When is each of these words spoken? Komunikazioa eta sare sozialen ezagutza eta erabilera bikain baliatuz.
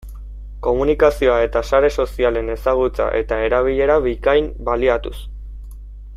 Komunikazioa 0.67 1.35
eta 1.47 1.61
sare 1.71 1.91
sozialen 2.03 2.49
ezagutza 2.55 3.09
eta 3.21 3.39
erabilera 3.51 3.99
bikain 4.09 4.49
baliatuz. 4.71 5.17